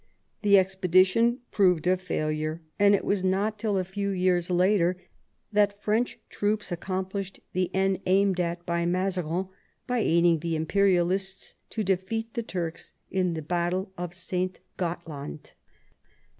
The 0.41 0.57
expedition 0.57 1.41
proved 1.51 1.85
a 1.85 1.95
failure, 1.95 2.63
and 2.79 2.95
it 2.95 3.05
was 3.05 3.23
not 3.23 3.59
till 3.59 3.77
a 3.77 3.83
few 3.83 4.09
years 4.09 4.49
later 4.49 4.97
that 5.51 5.79
French 5.83 6.17
troops 6.27 6.71
accomplished 6.71 7.39
the 7.53 7.69
end 7.75 7.99
aimed 8.07 8.39
at 8.39 8.65
by 8.65 8.83
Mazarin 8.87 9.49
by 9.85 9.99
aiding 9.99 10.39
the 10.39 10.55
Imperialists 10.55 11.53
to 11.69 11.83
defeat 11.83 12.33
the 12.33 12.41
Turks 12.41 12.93
in 13.11 13.35
the 13.35 13.43
battle 13.43 13.91
of 13.95 14.15
St. 14.15 14.59
Gottland. 14.75 15.51